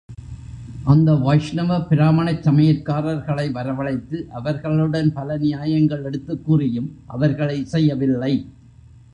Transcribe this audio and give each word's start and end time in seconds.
அந்த 0.83 1.13
வைஷ்ணவ 1.15 1.77
பிராம்மணச் 1.77 2.41
சமையற்காரர்களை 2.41 3.51
வரவழைத்து, 3.51 4.27
அவர்களுடன் 4.29 5.13
பல 5.13 5.37
நியாயங்கள் 5.37 6.03
எடுத்துக் 6.03 6.45
கூறியும் 6.45 6.97
அவர்கள் 7.07 7.61
இசையவில்லை. 7.61 8.45